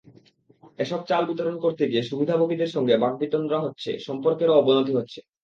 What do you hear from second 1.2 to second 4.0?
বিতরণ করতে গিয়ে সুবিধাভোগীদের সঙ্গে বাগ্বিতণ্ডা হচ্ছে,